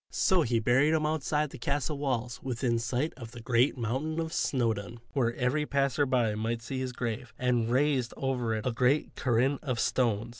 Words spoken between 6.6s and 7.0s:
see his